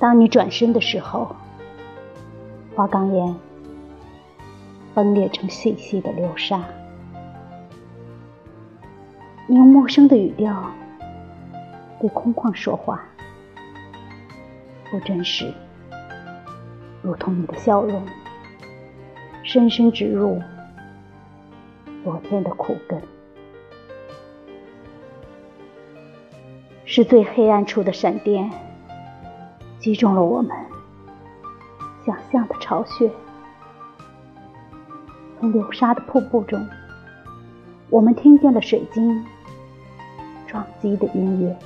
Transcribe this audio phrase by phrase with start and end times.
[0.00, 1.36] 当你转身的时候，
[2.74, 3.36] 花岗岩
[4.94, 6.64] 崩裂成细细的流沙。
[9.46, 10.72] 你用陌生的语调
[12.00, 13.04] 对空旷说话，
[14.90, 15.52] 不真实，
[17.02, 18.02] 如同你的笑容
[19.42, 20.40] 深深植入
[22.02, 22.98] 昨天的苦根。
[26.86, 28.50] 是最黑暗处的闪电，
[29.80, 30.54] 击中了我们
[32.04, 33.10] 想象的巢穴。
[35.40, 36.68] 从流沙的瀑布中，
[37.88, 39.24] 我们听见了水晶
[40.46, 41.58] 撞击的音乐。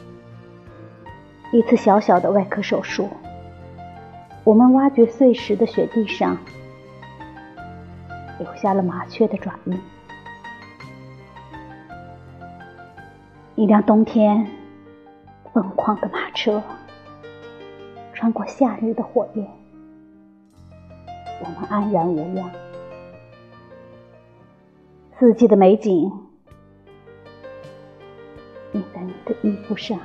[1.52, 3.10] 一次小小的外科手术，
[4.44, 6.38] 我们挖掘碎石的雪地上，
[8.38, 9.80] 留下了麻雀的爪印。
[13.56, 14.46] 一辆冬天。
[15.52, 16.60] 疯狂的马车
[18.24, 19.46] 穿过夏日的火焰，
[21.44, 22.50] 我们安然无恙。
[25.18, 26.10] 四季的美景
[28.72, 30.00] 印在你的衣服上。